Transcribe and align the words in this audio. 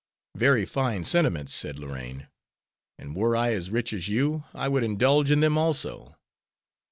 "Very 0.35 0.65
fine 0.65 1.03
sentiments," 1.05 1.53
said 1.53 1.77
Lorraine, 1.77 2.27
"and 2.97 3.15
were 3.15 3.35
I 3.35 3.51
as 3.53 3.69
rich 3.69 3.93
as 3.93 4.09
you 4.09 4.45
I 4.51 4.67
would 4.67 4.81
indulge 4.83 5.29
in 5.29 5.41
them 5.41 5.59
also. 5.59 6.15